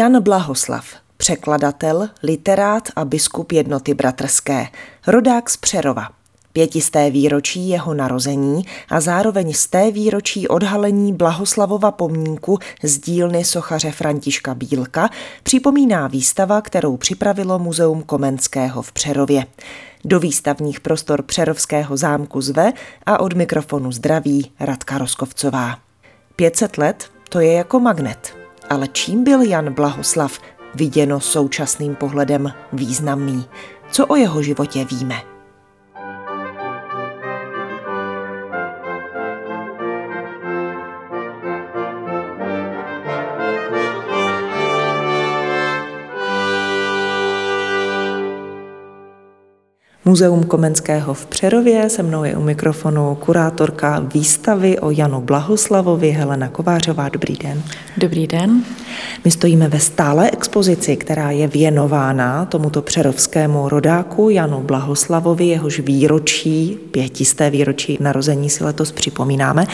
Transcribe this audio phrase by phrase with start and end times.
[0.00, 0.84] Jan Blahoslav,
[1.16, 4.66] překladatel, literát a biskup jednoty bratrské,
[5.06, 6.08] rodák z Přerova.
[6.52, 14.54] Pětisté výročí jeho narození a zároveň sté výročí odhalení Blahoslavova pomníku z dílny sochaře Františka
[14.54, 15.10] Bílka
[15.42, 19.46] připomíná výstava, kterou připravilo Muzeum Komenského v Přerově.
[20.04, 22.72] Do výstavních prostor Přerovského zámku zve
[23.06, 25.78] a od mikrofonu zdraví Radka Roskovcová.
[26.36, 28.39] 500 let to je jako magnet.
[28.70, 30.38] Ale čím byl Jan Blahoslav
[30.74, 33.44] viděno současným pohledem významný?
[33.90, 35.39] Co o jeho životě víme?
[50.10, 56.48] Muzeum Komenského v Přerově, se mnou je u mikrofonu kurátorka výstavy o Janu Blahoslavovi Helena
[56.48, 57.08] Kovářová.
[57.08, 57.62] Dobrý den.
[57.96, 58.62] Dobrý den.
[59.24, 66.78] My stojíme ve stále expozici, která je věnována tomuto přerovskému rodáku Janu Blahoslavovi, jehož výročí,
[66.90, 69.66] pětisté výročí narození si letos připomínáme,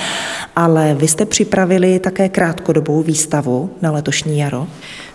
[0.57, 4.67] ale vy jste připravili také krátkodobou výstavu na letošní jaro.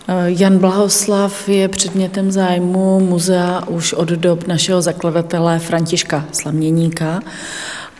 [0.07, 7.21] Eh, Jan Blahoslav je předmětem zájmu muzea už od dob našeho zakladatele Františka Slaměníka,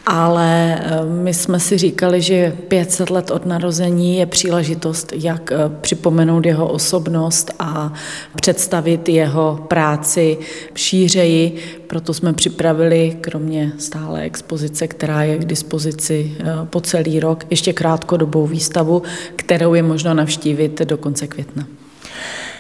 [0.06, 5.58] ale eh, my jsme si říkali, že 500 let od narození je příležitost, jak eh,
[5.82, 7.94] připomenout jeho osobnost a
[8.36, 10.38] představit jeho práci
[10.76, 11.58] šířeji.
[11.88, 18.48] Proto jsme připravili, kromě stále expozice, která je k dispozici po celý rok, ještě krátkodobou
[18.48, 19.04] výstavu,
[19.36, 21.81] kterou je možno navštívit do konce května.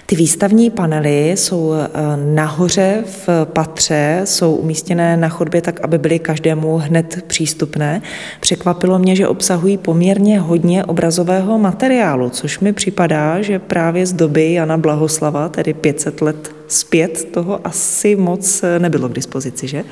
[0.05, 1.89] Ty výstavní panely jsou eh,
[2.33, 8.01] nahoře v patře, jsou umístěné na chodbě tak, aby byly každému hned přístupné.
[8.39, 14.53] Překvapilo mě, že obsahují poměrně hodně obrazového materiálu, což mi připadá, že právě z doby
[14.53, 19.83] Jana Blahoslava, tedy 500 let zpět, toho asi moc eh, nebylo k dispozici, že?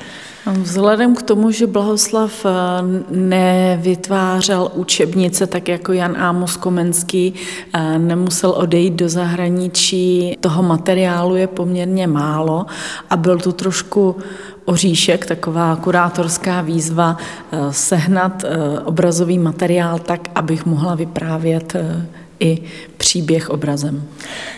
[0.46, 2.50] Vzhledem k tomu, že Blahoslav eh,
[3.10, 7.34] nevytvářel učebnice tak jako Jan Ámos Komenský,
[7.72, 12.66] eh, nemusel odejít do zahraničí, toho materiálu je poměrně málo
[13.10, 14.16] a byl tu trošku
[14.64, 17.16] oříšek, taková kurátorská výzva
[17.70, 18.44] sehnat
[18.84, 21.76] obrazový materiál tak, abych mohla vyprávět
[22.40, 22.62] i
[23.00, 24.02] příběh obrazem.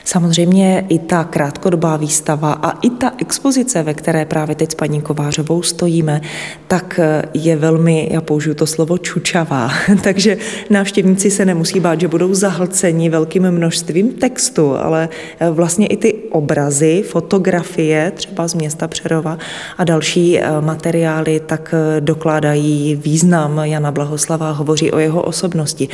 [0.04, 5.00] Samozřejmě i ta krátkodobá výstava a i ta expozice, ve které právě teď s paní
[5.00, 6.20] Kovářovou stojíme,
[6.66, 7.00] tak
[7.34, 9.70] je velmi, já použiju to slovo čučavá,
[10.02, 10.36] takže
[10.70, 15.08] návštěvníci se nemusí bát, že budou zahlceni velkým množstvím textu, ale
[15.50, 19.38] vlastně i ty obrazy, fotografie třeba z města Přerova
[19.78, 25.88] a další eh, materiály tak eh, dokládají význam Jana Blahoslava, hovoří o jeho osobnosti.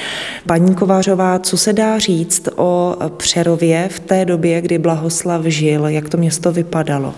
[0.46, 6.08] Paní Kovářová, co se dá říct o Přerově v té době, kdy Blahoslav žil, jak
[6.08, 7.14] to město vypadalo?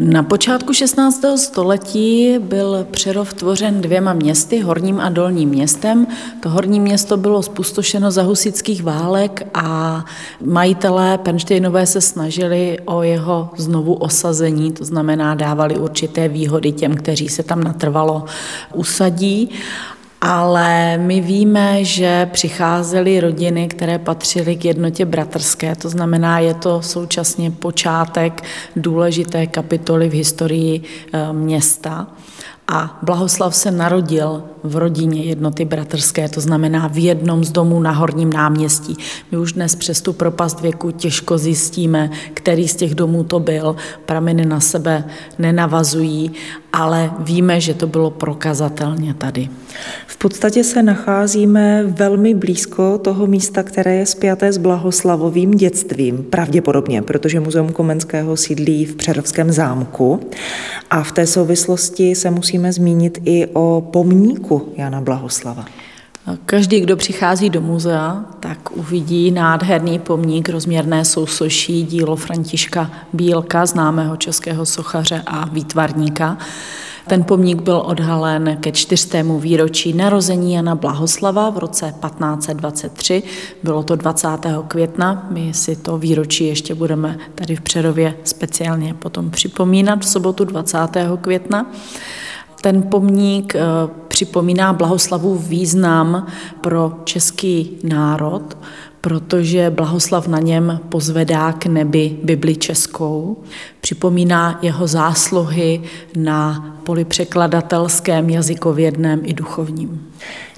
[0.00, 1.24] Na počátku 16.
[1.36, 6.06] století byl Přerov tvořen dvěma městy, Horním a Dolním městem.
[6.42, 10.04] To horní město bylo spustošeno za husických válek a
[10.44, 17.28] majitelé Penštejnové se snažili o jeho znovu osazení, to znamená dávali určité výhody těm, kteří
[17.28, 18.24] se tam natrvalo
[18.74, 19.50] usadí
[20.20, 26.82] ale my víme, že přicházely rodiny, které patřily k jednotě bratrské, to znamená, je to
[26.82, 28.44] současně počátek
[28.76, 30.82] důležité kapitoly v historii
[31.12, 32.06] eh, města.
[32.68, 37.90] A Blahoslav se narodil v rodině jednoty bratrské, to znamená v jednom z domů na
[37.90, 38.96] Horním náměstí.
[39.32, 43.76] My už dnes přes tu propast věku těžko zjistíme, který z těch domů to byl.
[44.06, 45.04] Prameny na sebe
[45.38, 46.32] nenavazují,
[46.72, 49.48] ale víme, že to bylo prokazatelně tady.
[50.06, 57.02] V podstatě se nacházíme velmi blízko toho místa, které je spjaté s blahoslavovým dětstvím, pravděpodobně,
[57.02, 60.20] protože Muzeum Komenského sídlí v Přerovském zámku.
[60.90, 65.64] A v té souvislosti se musíme zmínit i o pomníku Jana Blahoslava.
[66.46, 74.16] Každý, kdo přichází do muzea, tak uvidí nádherný pomník rozměrné sousoší dílo Františka Bílka, známého
[74.16, 76.38] českého sochaře a výtvarníka.
[77.08, 83.22] Ten pomník byl odhalen ke čtyřstému výročí narození Jana Blahoslava v roce 1523.
[83.62, 84.28] Bylo to 20.
[84.68, 85.26] května.
[85.30, 90.78] My si to výročí ještě budeme tady v Přerově speciálně potom připomínat v sobotu 20.
[91.20, 91.66] května.
[92.60, 93.62] Ten pomník eh,
[94.16, 96.26] připomíná Blahoslavův význam
[96.60, 98.56] pro český národ,
[99.00, 103.36] protože Blahoslav na něm pozvedá k nebi Bibli českou,
[103.80, 105.82] připomíná jeho zásluhy
[106.16, 110.06] na poli překladatelském, jazykovědném i duchovním.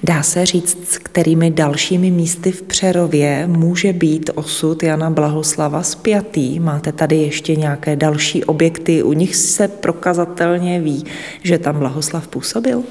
[0.03, 6.61] Dá se říct, s kterými dalšími místy v Přerově může být osud Jana Blahoslava spjatý?
[6.61, 11.05] Máte tady ještě nějaké další objekty, u nich se prokazatelně ví,
[11.43, 12.83] že tam Blahoslav působil?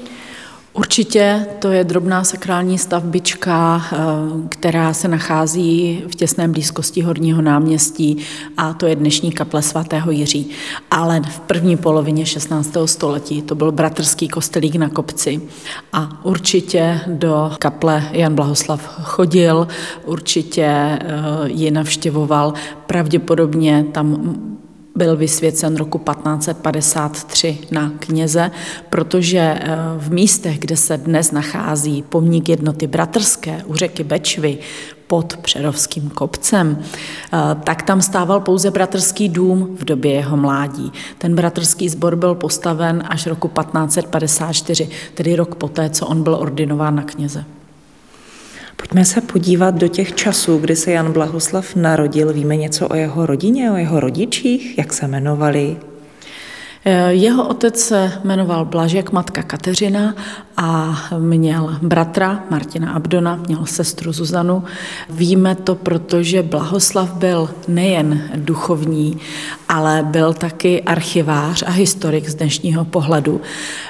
[0.78, 3.96] Určitě to je drobná sakrální stavbička, eh,
[4.48, 8.16] která se nachází v těsné blízkosti Horního náměstí
[8.56, 10.50] a to je dnešní kaple svatého Jiří.
[10.90, 12.86] Ale v první polovině 16.
[12.86, 15.40] století to byl bratrský kostelík na kopci
[15.92, 19.68] a určitě do kaple Jan Blahoslav chodil,
[20.04, 20.98] určitě eh,
[21.46, 22.54] ji navštěvoval,
[22.86, 24.34] pravděpodobně tam
[24.98, 28.50] byl vysvěcen roku 1553 na kněze,
[28.90, 34.58] protože eh, v místech, kde se dnes nachází pomník jednoty bratrské u řeky Bečvy,
[35.06, 40.92] pod Přerovským kopcem, eh, tak tam stával pouze bratrský dům v době jeho mládí.
[41.18, 46.96] Ten bratrský sbor byl postaven až roku 1554, tedy rok poté, co on byl ordinován
[46.96, 47.44] na kněze.
[48.78, 52.32] Pojďme se podívat do těch časů, kdy se Jan Blahoslav narodil.
[52.32, 55.76] Víme něco o jeho rodině, o jeho rodičích, jak se jmenovali?
[56.90, 60.14] Eh, jeho otec se jmenoval Blažek, matka Kateřina
[60.56, 64.64] a měl bratra Martina Abdona, měl sestru Zuzanu.
[65.10, 69.18] Víme to, protože Blahoslav byl nejen duchovní,
[69.68, 73.40] ale byl taky archivář a historik z dnešního pohledu.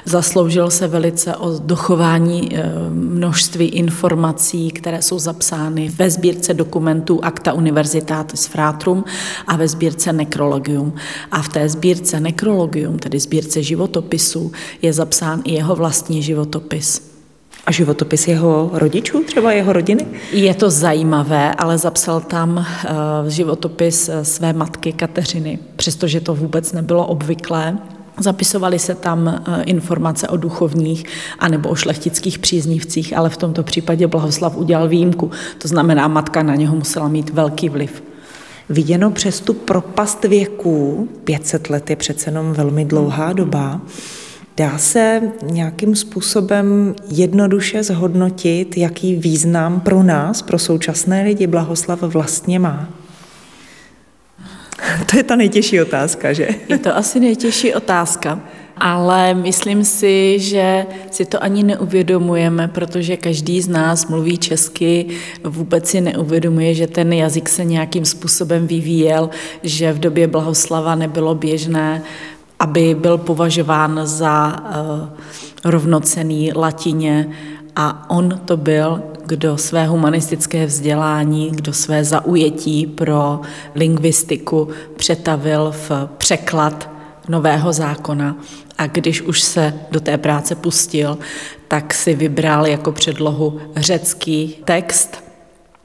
[0.05, 7.53] Zasloužil se velice o dochování eh, množství informací, které jsou zapsány ve sbírce dokumentů Acta
[7.53, 9.05] Universitatis Fratrum
[9.47, 10.95] a ve sbírce Necrologium.
[11.31, 14.53] A v té sbírce Necrologium, tedy sbírce životopisů,
[14.83, 17.09] je zapsán i jeho vlastní životopis.
[17.67, 20.07] A životopis jeho rodičů, třeba jeho rodiny?
[20.33, 26.73] Je to zajímavé, ale zapsal tam uh, životopis eh, své matky Kateřiny, přestože to vůbec
[26.73, 27.79] nebylo obvyklé.
[28.21, 31.05] Zapisovaly se tam eh, informace o duchovních
[31.39, 35.31] anebo o šlechtických příznivcích, ale v tomto případě Blahoslav udělal výjimku.
[35.59, 38.03] To znamená, matka na něho musela mít velký vliv.
[38.69, 43.81] Viděno přes tu propast věků, 500 let je přece jenom velmi dlouhá doba,
[44.59, 52.59] Dá se nějakým způsobem jednoduše zhodnotit, jaký význam pro nás, pro současné lidi Blahoslav vlastně
[52.59, 52.89] má?
[55.11, 56.49] To je ta nejtěžší otázka, že?
[56.69, 58.41] Je to asi nejtěžší otázka,
[58.81, 65.07] ale myslím si, že si to ani neuvědomujeme, protože každý z nás mluví česky,
[65.45, 69.31] vůbec si neuvědomuje, že ten jazyk se nějakým způsobem vyvíjel,
[69.63, 72.03] že v době Blahoslava nebylo běžné
[72.61, 75.09] aby byl považován za eh,
[75.65, 77.29] rovnocený latině.
[77.77, 83.41] A on to byl, kdo své humanistické vzdělání, kdo své zaujetí pro
[83.75, 86.98] lingvistiku přetavil v překlad
[87.29, 88.37] nového zákona.
[88.79, 91.19] A když už se do té práce pustil,
[91.69, 95.28] tak si vybral jako předlohu řecký text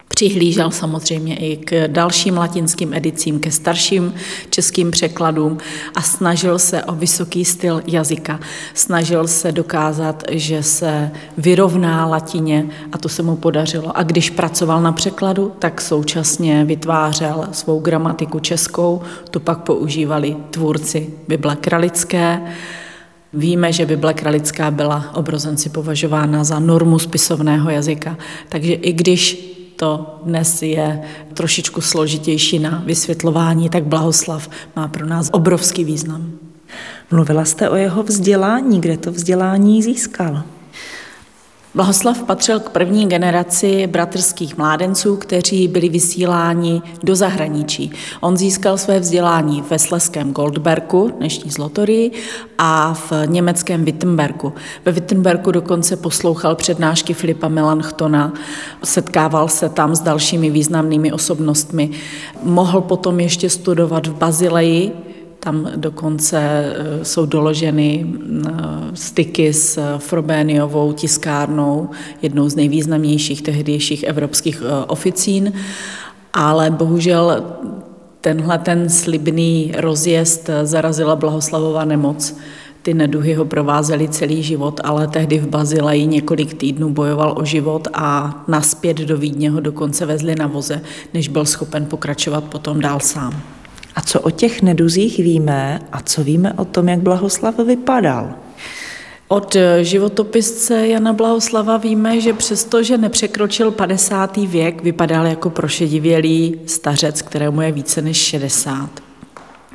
[0.07, 4.13] Přihlížel samozřejmě i k dalším latinským edicím, ke starším
[4.50, 5.57] českým překladům
[5.95, 8.39] a snažil se o vysoký styl jazyka.
[8.73, 13.97] Snažil se dokázat, že se vyrovná latině a to se mu podařilo.
[13.97, 19.01] A když pracoval na překladu, tak současně vytvářel svou gramatiku českou,
[19.31, 22.42] tu pak používali tvůrci Bible Kralické.
[23.33, 28.18] Víme, že Bible Kralická byla obrozenci považována za normu spisovného jazyka,
[28.49, 31.01] takže i když to dnes je
[31.33, 36.31] trošičku složitější na vysvětlování, tak Blahoslav má pro nás obrovský význam.
[37.11, 40.44] Mluvila jste o jeho vzdělání, kde to vzdělání získal?
[41.75, 47.92] Blahoslav patřil k první generaci bratrských mládenců, kteří byli vysíláni do zahraničí.
[48.21, 52.11] On získal své vzdělání ve sleském Goldbergu, dnešní Zlotorii,
[52.57, 54.53] a v německém Wittenbergu.
[54.85, 58.33] Ve Wittenbergu dokonce poslouchal přednášky Filipa Melanchtona,
[58.83, 61.89] setkával se tam s dalšími významnými osobnostmi.
[62.44, 64.92] Mohl potom ještě studovat v Bazileji,
[65.44, 68.52] tam dokonce eh, jsou doloženy eh,
[68.94, 71.90] styky s Frobéniovou tiskárnou,
[72.21, 75.54] jednou z nejvýznamnějších tehdejších evropských eh, oficín,
[76.33, 77.44] ale bohužel
[78.21, 82.38] tenhle ten slibný rozjezd zarazila Blahoslavova nemoc.
[82.81, 87.88] Ty neduhy ho provázely celý život, ale tehdy v Bazileji několik týdnů bojoval o život
[87.94, 90.81] a naspět do Vídně ho dokonce vezli na voze,
[91.14, 93.62] než byl schopen pokračovat potom dál sám.
[93.95, 98.33] A co o těch neduzích víme a co víme o tom, jak Blahoslav vypadal?
[99.28, 104.38] Od životopisce Jana Blahoslava víme, že přesto, že nepřekročil 50.
[104.38, 109.03] věk, vypadal jako prošedivělý stařec, kterému je více než 60.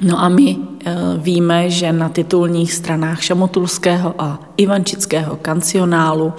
[0.00, 6.32] No a my eh, víme, že na titulních stranách Šamotulského a Ivančického kancionálu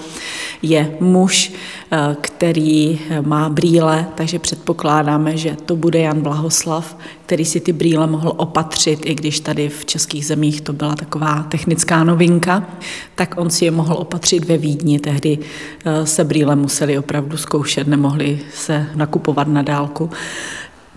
[0.61, 1.53] je muž,
[1.91, 8.07] eh, který má brýle, takže předpokládáme, že to bude Jan Blahoslav, který si ty brýle
[8.07, 12.67] mohl opatřit, i když tady v českých zemích to byla taková technická novinka,
[13.15, 14.99] tak on si je mohl opatřit ve Vídni.
[14.99, 15.37] Tehdy
[15.85, 20.09] eh, se brýle museli opravdu zkoušet, nemohli se nakupovat na dálku.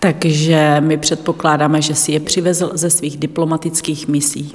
[0.02, 4.54] Takže my předpokládáme, že si je přivezl ze svých diplomatických misí.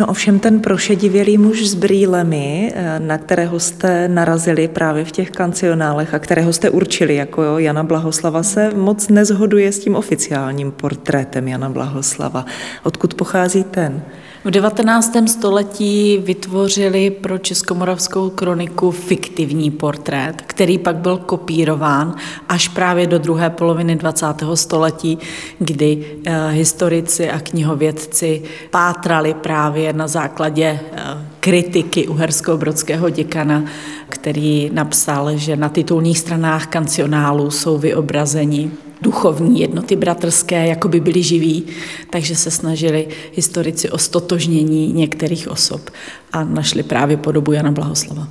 [0.00, 5.30] No ovšem ten prošedivělý muž s brýlemi, eh, na kterého jste narazili právě v těch
[5.30, 10.72] kancionálech a kterého jste určili jako jo, Jana Blahoslava, se moc nezhoduje s tím oficiálním
[10.72, 12.46] portrétem Jana Blahoslava.
[12.82, 14.02] Odkud pochází ten?
[14.46, 15.16] V 19.
[15.26, 22.14] století vytvořili pro Českomoravskou kroniku fiktivní portrét, který pak byl kopírován
[22.48, 24.26] až právě do druhé poloviny 20.
[24.54, 25.18] století,
[25.58, 31.02] kdy eh, historici a knihovědci pátrali právě na základě eh,
[31.40, 33.64] kritiky uhersko-brodského děkana,
[34.08, 38.70] který napsal, že na titulních stranách kancionálu jsou vyobrazeni
[39.02, 41.66] duchovní jednoty bratrské, jako by byly živí,
[42.10, 45.90] takže se snažili historici o stotožnění některých osob
[46.32, 48.28] a našli právě podobu Jana Blahoslava.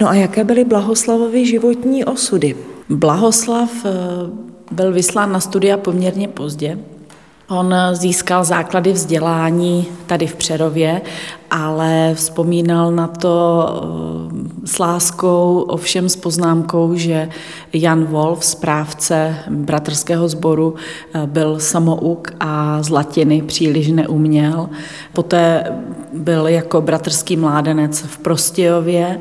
[0.00, 2.56] No a jaké byly Blahoslavovy životní osudy?
[2.88, 3.90] Blahoslav eh,
[4.70, 6.78] byl vyslán na studia poměrně pozdě,
[7.50, 11.02] On získal základy vzdělání tady v Přerově,
[11.50, 13.66] ale vzpomínal na to
[14.64, 17.28] eh, s láskou, ovšem s poznámkou, že
[17.72, 20.74] Jan Wolf, správce bratrského sboru,
[21.14, 24.68] eh, byl samouk a z latiny příliš neuměl.
[25.12, 25.64] Poté
[26.12, 29.18] byl jako bratrský mládenec v Prostějově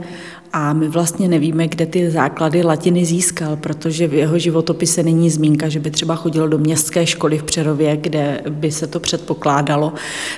[0.54, 5.70] a my vlastně nevíme, kde ty základy latiny získal, protože v jeho životopise není zmínka,
[5.70, 9.94] že by třeba chodil do městské školy v Přerově, kde by se to předpokládalo.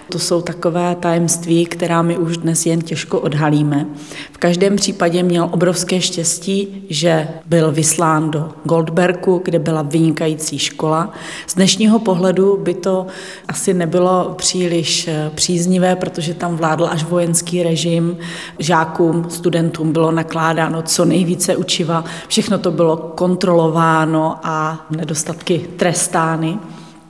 [0.10, 3.86] To jsou takové tajemství, která my už dnes jen těžko odhalíme.
[4.32, 11.14] V každém případě měl obrovské štěstí, že byl vyslán do Goldbergu, kde byla vynikající škola.
[11.48, 13.08] Z dnešního pohledu by to
[13.48, 18.18] asi nebylo příliš příznivé, protože tam vládl až vojenský režim.
[18.60, 26.58] Žákům, studentům bylo nakládáno co nejvíce učiva, všechno to bylo kontrolováno a nedostatky trestány.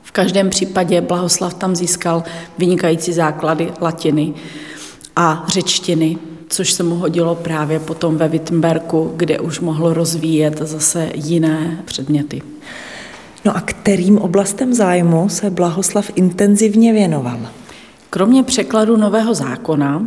[0.04, 2.24] V každém případě Blahoslav tam získal
[2.58, 4.34] vynikající základy latiny
[5.16, 6.18] a řečtiny,
[6.48, 12.42] což se mu hodilo právě potom ve Wittenbergu, kde už mohl rozvíjet zase jiné předměty.
[13.46, 17.40] No a kterým oblastem zájmu se Blahoslav intenzivně věnoval?
[18.14, 20.02] Kromě překladu nového zákona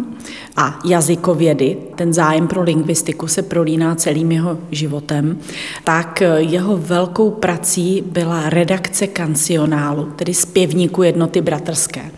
[0.57, 5.39] a jazykovědy, ten zájem pro lingvistiku se prolíná celým jeho životem,
[5.85, 12.11] tak jeho velkou prací byla redakce kancionálu, tedy zpěvníku jednoty bratrské.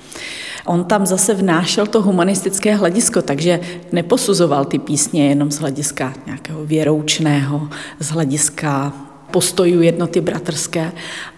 [0.64, 3.61] On tam zase vnášel to humanistické hledisko, takže
[3.93, 7.69] neposuzoval ty písně jenom z hlediska nějakého věroučného,
[8.00, 8.93] z hlediska
[9.37, 10.93] postojů jednoty bratrské,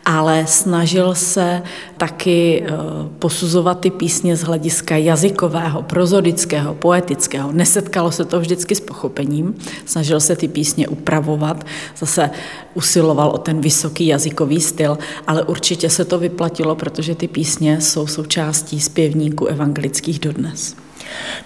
[0.05, 1.63] ale snažil se
[1.97, 2.71] taky eh,
[3.19, 7.53] posuzovat ty písně z hlediska jazykového, prozodického, poetického.
[7.53, 11.65] Nesetkalo se to vždycky s pochopením, snažil se ty písně upravovat,
[11.99, 12.31] zase
[12.75, 18.07] usiloval o ten vysoký jazykový styl, ale určitě se to vyplatilo, protože ty písně jsou
[18.07, 20.88] součástí zpěvníků evangelických dodnes.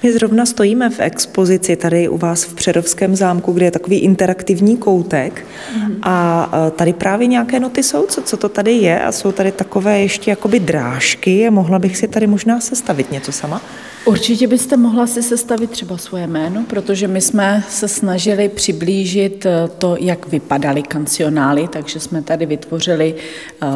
[0.02, 4.76] My zrovna stojíme v expozici tady u vás v Přerovském zámku, kde je takový interaktivní
[4.76, 5.96] koutek mm.
[6.02, 10.00] a tady právě nějaké noty jsou, co, co to tady je a jsou tady takové
[10.00, 13.62] ještě jakoby drážky a mohla bych si tady možná sestavit něco sama?
[14.04, 19.68] Určitě byste mohla si sestavit třeba svoje jméno, protože my jsme se snažili přiblížit eh,
[19.78, 23.14] to, jak vypadaly kancionály, takže jsme tady vytvořili
[23.62, 23.68] uh,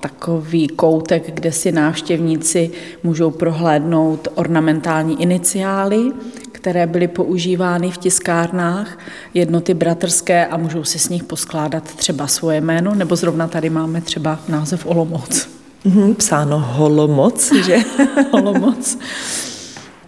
[0.00, 2.70] takový koutek, kde si návštěvníci
[3.02, 6.12] můžou prohlédnout ornamentální iniciály,
[6.52, 8.98] které byly používány v tiskárnách,
[9.34, 14.00] jednoty bratrské a můžou si s nich poskládat třeba svoje jméno, nebo zrovna tady máme
[14.00, 15.48] třeba název Olomouc.
[15.84, 17.78] Mm, psáno Holomoc, že?
[18.32, 18.98] Holomoc.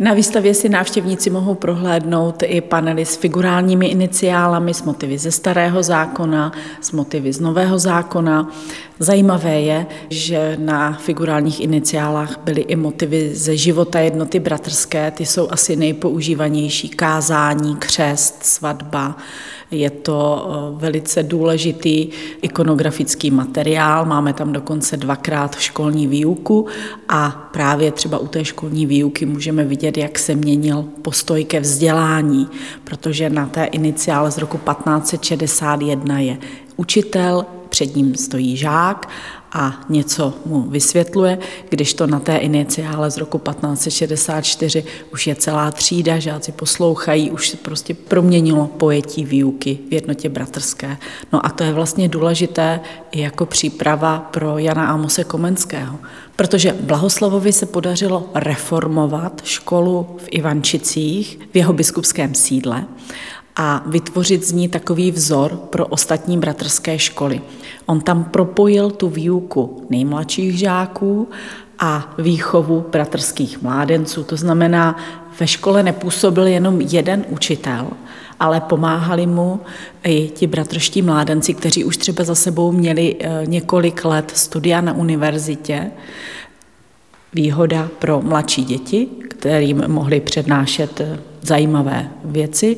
[0.00, 5.82] Na výstavě si návštěvníci mohou prohlédnout i panely s figurálními iniciálami, s motivy ze starého
[5.82, 8.50] zákona, s motivy z nového zákona.
[8.98, 15.50] Zajímavé je, že na figurálních iniciálách byly i motivy ze života jednoty bratrské, ty jsou
[15.50, 19.16] asi nejpoužívanější, kázání, křest, svatba,
[19.70, 22.08] Je to velice důležitý
[22.42, 26.66] ikonografický materiál, máme tam dokonce dvakrát školní výuku
[27.08, 32.48] a právě třeba u té školní výuky můžeme vidět, jak se měnil postoj ke vzdělání,
[32.84, 36.38] protože na té iniciále z roku 1561 je
[36.76, 39.08] učitel, před ním stojí žák
[39.52, 45.70] a něco mu vysvětluje, když to na té iniciále z roku 1564 už je celá
[45.70, 50.96] třída, žáci poslouchají, už se prostě proměnilo pojetí výuky v jednotě bratrské.
[51.32, 55.98] No a to je vlastně důležité i jako příprava pro Jana Amose Komenského,
[56.36, 62.84] protože Blahoslavovi se podařilo reformovat školu v Ivančicích v jeho biskupském sídle
[63.56, 67.40] a vytvořit z ní takový vzor pro ostatní bratrské školy.
[67.86, 71.28] On tam propojil tu výuku nejmladších žáků
[71.78, 74.24] a výchovu bratrských mládenců.
[74.24, 74.96] To znamená,
[75.40, 77.86] ve škole nepůsobil jenom jeden učitel,
[78.40, 79.60] ale pomáhali mu
[80.04, 84.92] i ti bratrští mládenci, kteří už třeba za sebou měli eh, několik let studia na
[84.92, 85.90] univerzitě.
[87.32, 92.76] Výhoda pro mladší děti, kterým mohli přednášet eh, zajímavé věci.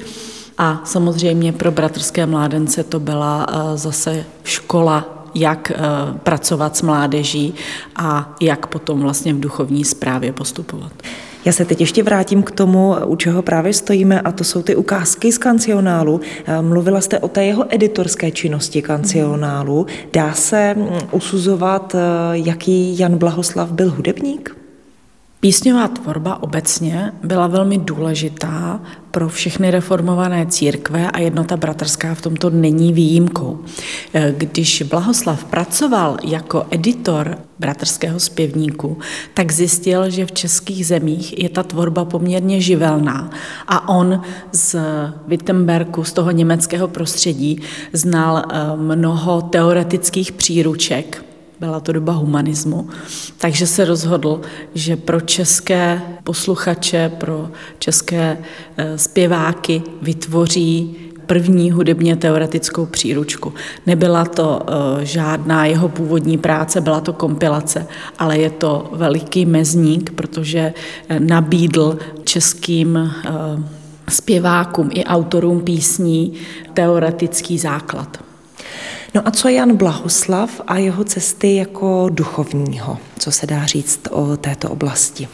[0.58, 5.78] A samozřejmě pro bratrské mládence to byla eh, zase škola, jak eh,
[6.22, 7.54] pracovat s mládeží
[7.96, 10.92] a jak potom vlastně v duchovní správě postupovat.
[11.44, 14.76] Já se teď ještě vrátím k tomu, u čeho právě stojíme, a to jsou ty
[14.76, 16.20] ukázky z kancionálu.
[16.44, 19.86] Eh, mluvila jste o té jeho editorské činnosti kancionálu.
[20.12, 21.96] Dá se mm, usuzovat,
[22.32, 24.61] jaký Jan Blahoslav byl hudebník?
[25.44, 28.80] Písňová tvorba obecně byla velmi důležitá
[29.10, 33.58] pro všechny reformované církve a jednota bratrská v tomto není výjimkou.
[34.36, 38.98] Když Blahoslav pracoval jako editor bratrského zpěvníku,
[39.34, 43.30] tak zjistil, že v českých zemích je ta tvorba poměrně živelná
[43.68, 44.22] a on
[44.52, 44.76] z
[45.26, 47.60] Wittenbergu, z toho německého prostředí,
[47.92, 51.31] znal eh, mnoho teoretických příruček,
[51.62, 52.88] byla to doba humanismu,
[53.38, 54.40] takže se rozhodl,
[54.74, 58.38] že pro české posluchače, pro české
[58.76, 63.52] eh, zpěváky vytvoří první hudebně teoretickou příručku.
[63.86, 67.86] Nebyla to uh, žádná jeho původní práce, byla to kompilace,
[68.18, 70.74] ale je to veliký mezník, protože
[71.08, 73.12] eh, nabídl českým
[74.08, 76.32] zpěvákům i autorům písní
[76.74, 78.31] teoretický základ.
[79.14, 82.98] No a co Jan Blahoslav a jeho cesty jako duchovního?
[83.18, 85.28] Co se dá říct o této oblasti?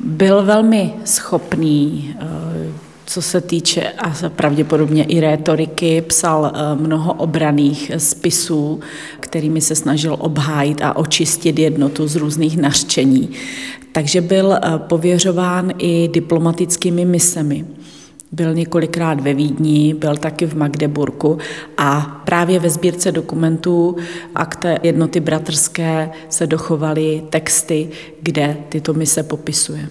[0.00, 2.72] Byl velmi schopný, eh,
[3.06, 8.80] co se týče a pravděpodobně i rétoriky, psal eh, mnoho obraných spisů,
[9.20, 13.30] kterými se snažil obhájit a očistit jednotu z různých nařčení.
[13.92, 17.64] Takže byl eh, pověřován i diplomatickými misemi.
[18.32, 21.38] Byl několikrát ve Vídni, byl taky v Magdeburku
[21.78, 23.96] a právě ve sbírce dokumentů
[24.34, 27.88] akte jednoty bratrské se dochovaly texty,
[28.22, 29.88] kde tyto mise popisuje.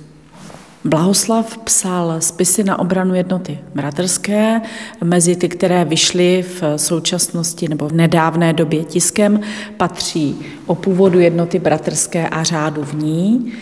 [0.85, 4.61] Blahoslav psal spisy na obranu jednoty bratrské,
[5.03, 9.39] mezi ty, které vyšly v současnosti nebo v nedávné době tiskem,
[9.77, 13.53] patří o původu jednoty bratrské a řádu v ní,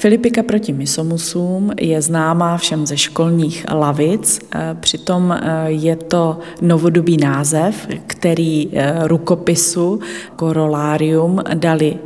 [0.00, 7.16] Filipika proti misomusům je známá všem ze školních lavic, eh, přitom eh, je to novodobý
[7.16, 10.00] název, který eh, rukopisu
[10.38, 11.98] Corollarium dali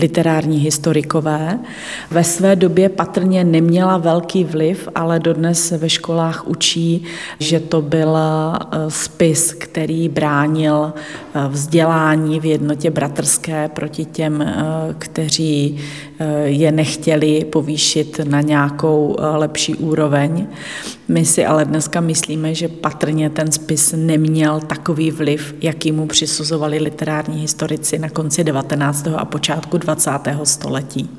[0.00, 1.58] literární historikové.
[2.10, 7.04] Ve své době patrně neměla velký vliv, ale dodnes ve školách učí,
[7.38, 8.16] že to byl
[8.88, 10.92] spis, který bránil
[11.48, 14.54] vzdělání v jednotě bratrské proti těm,
[14.98, 15.78] kteří
[16.44, 20.46] je nechtěli povýšit na nějakou eh, lepší úroveň.
[21.08, 26.78] My si ale dneska myslíme, že patrně ten spis neměl takový vliv, jaký mu přisuzovali
[26.78, 29.06] literární historici na konci 19.
[29.16, 30.10] a počátku 20.
[30.44, 31.10] století.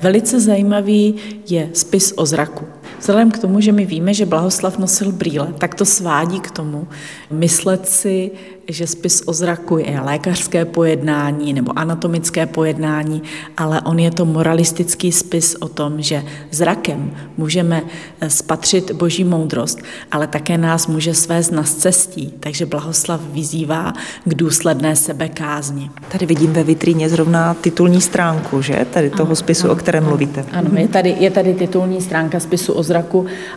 [0.00, 1.14] Velice zajímavý
[1.48, 2.64] je spis o zraku.
[3.04, 6.88] Vzhledem k tomu, že my víme, že Blahoslav nosil brýle, tak to svádí k tomu
[7.30, 8.30] myslet si,
[8.68, 13.22] že spis o zraku je lékařské pojednání nebo anatomické pojednání,
[13.56, 17.82] ale on je to moralistický spis o tom, že zrakem můžeme
[18.28, 19.78] spatřit boží moudrost,
[20.12, 22.32] ale také nás může svést na cestí.
[22.40, 23.92] Takže Blahoslav vyzývá
[24.24, 25.90] k důsledné sebekázni.
[26.12, 28.86] Tady vidím ve vitríně zrovna titulní stránku, že?
[28.90, 30.44] Tady toho ano, spisu, ano, o kterém mluvíte.
[30.52, 32.93] Ano, je tady, je tady titulní stránka spisu o zraku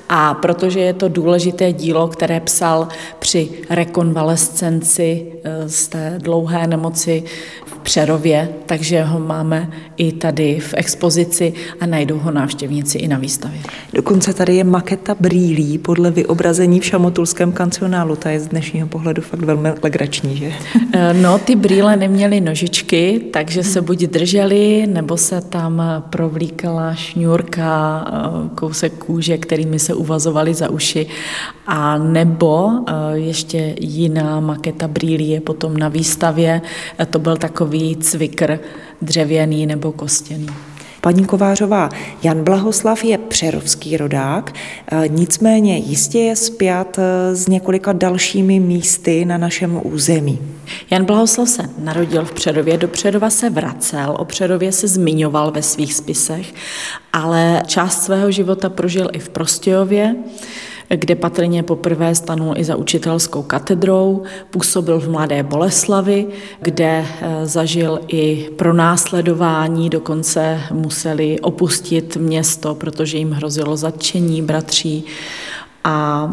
[0.10, 2.88] a protože je to důležité dílo, které psal
[3.20, 7.24] při rekonvalescenci eh, z té dlouhé nemoci
[7.88, 13.60] Přerově, takže ho máme i tady v expozici a najdou ho návštěvníci i na výstavě.
[13.94, 18.16] Dokonce tady je maketa brýlí podle vyobrazení v šamotulském kancionálu.
[18.16, 20.54] Ta je z dnešního pohledu fakt velmi legrační, že?
[20.94, 28.06] Eh, no, ty brýle neměly nožičky, takže se buď držely, nebo se tam provlíkala šňůrka,
[28.08, 31.08] eh, kousek kůže, kterými se uvazovaly za uši,
[31.68, 36.62] a nebo eh, ještě jiná maketa brýlí je potom na výstavě.
[37.10, 38.60] To byl takový cvikr
[39.02, 40.48] dřevěný nebo kostěný.
[41.02, 41.90] Paní Kovářová,
[42.24, 44.54] Jan Blahoslav je přerovský rodák,
[44.92, 50.40] e, nicméně jistě je spjat e, s několika dalšími místy na našem území.
[50.92, 55.62] Jan Blahoslav se narodil v Přerově, do Přerova se vracel, o Přerově se zmiňoval ve
[55.62, 56.54] svých spisech,
[57.14, 60.16] ale část svého života prožil i v Prostějově,
[60.90, 66.28] kde patrně poprvé stanul i za učitelskou katedrou, působil v Mladé Boleslavi,
[66.62, 75.04] kde eh, zažil i pronásledování, dokonce museli opustit město, protože jim hrozilo zatčení bratří
[75.84, 76.32] a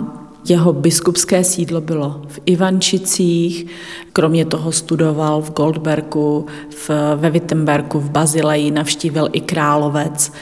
[0.49, 3.67] jeho biskupské sídlo bylo v Ivančicích,
[4.13, 10.33] kromě toho studoval v Goldbergu, v, ve Wittenbergu, v Bazileji, navštívil i Královec.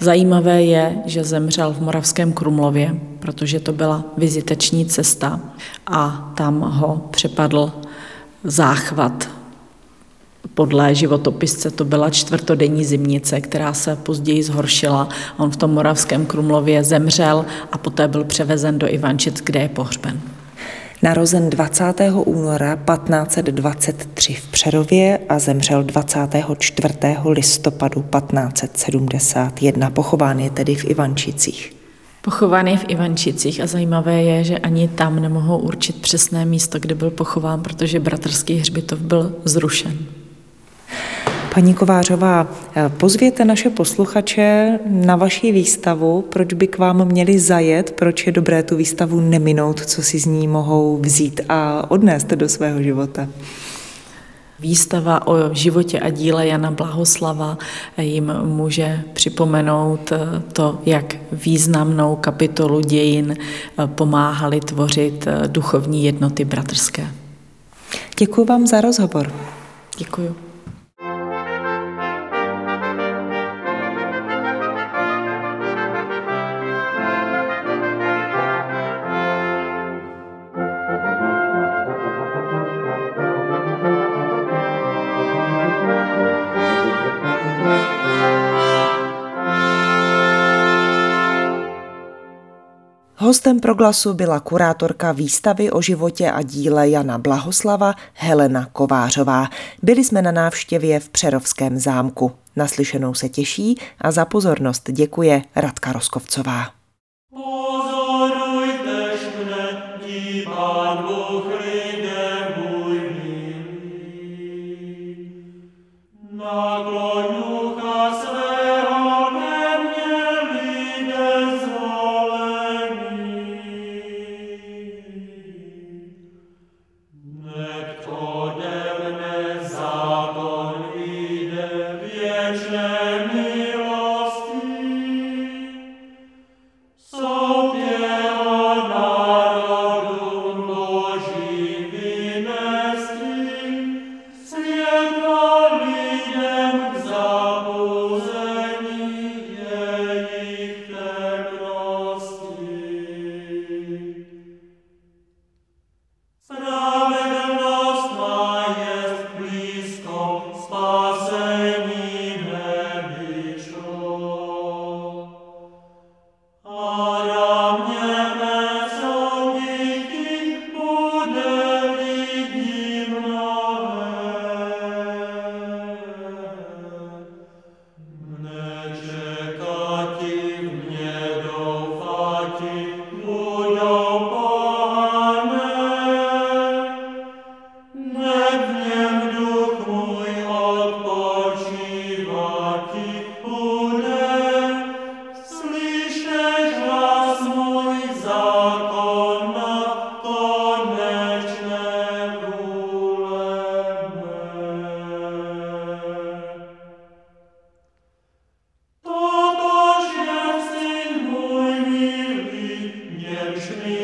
[0.00, 5.40] Zajímavé je, že zemřel v Moravském Krumlově, protože to byla vizitační cesta
[5.86, 7.72] a tam ho přepadl
[8.44, 9.28] záchvat.
[10.54, 15.08] Podle životopisce to byla čtvrtodenní zimnice, která se později zhoršila.
[15.36, 20.20] On v tom Moravském Krumlově zemřel a poté byl převezen do Ivančic, kde je pohřben.
[21.02, 22.00] Narozen 20.
[22.24, 26.94] února 1523 v Přerově a zemřel 24.
[27.24, 29.90] listopadu 1571.
[29.90, 31.72] Pochován je tedy v Ivančicích.
[32.22, 36.94] Pochován je v Ivančicích a zajímavé je, že ani tam nemohou určit přesné místo, kde
[36.94, 39.98] byl pochován, protože bratrský hřbitov byl zrušen.
[41.58, 47.90] Paní Kovářová, eh, pozvěte naše posluchače na vaši výstavu, proč by k vám měli zajet,
[47.90, 52.48] proč je dobré tu výstavu neminout, co si z ní mohou vzít a odnést do
[52.48, 53.28] svého života.
[54.60, 57.58] Výstava o životě a díle Jana Blahoslava
[57.96, 67.10] jim může připomenout eh, to, jak významnou kapitolu dějin eh, pomáhali tvořit duchovní jednoty bratrské.
[68.18, 69.32] Děkuji vám za rozhovor.
[69.98, 70.47] Děkuji.
[93.28, 99.48] Hostem proglasu byla kurátorka výstavy o životě a díle Jana Blahoslava Helena Kovářová.
[99.82, 102.32] Byli jsme na návštěvě v Přerovském zámku.
[102.56, 106.66] Naslyšenou se těší a za pozornost děkuje Radka Roskovcová.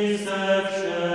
[0.08, 1.13] deception.